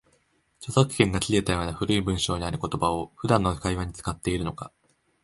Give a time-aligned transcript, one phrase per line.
[0.59, 4.71] 著作権が切れたような古い文章にある言葉を、普段の会話に使っているのか